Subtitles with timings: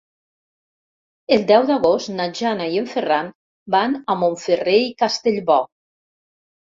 [1.35, 3.31] El deu d'agost na Jana i en Ferran
[3.79, 5.59] van a Montferrer i Castellbò.